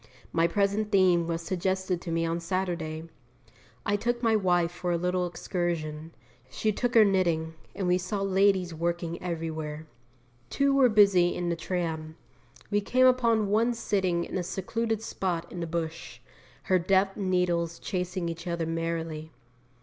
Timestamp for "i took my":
3.85-4.35